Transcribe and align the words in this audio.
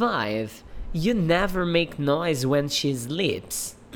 5. 0.00 0.64
You 0.94 1.12
never 1.12 1.66
make 1.66 1.98
noise 1.98 2.46
when 2.46 2.70
she 2.70 2.94
sleeps. 2.94 3.76